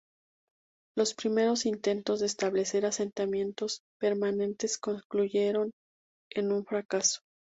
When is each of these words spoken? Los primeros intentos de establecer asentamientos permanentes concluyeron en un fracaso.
Los 0.97 1.13
primeros 1.13 1.67
intentos 1.67 2.21
de 2.21 2.25
establecer 2.25 2.87
asentamientos 2.87 3.81
permanentes 3.99 4.79
concluyeron 4.79 5.69
en 6.31 6.51
un 6.51 6.65
fracaso. 6.65 7.19